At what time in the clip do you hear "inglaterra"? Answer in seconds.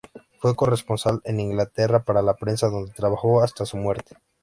1.39-2.03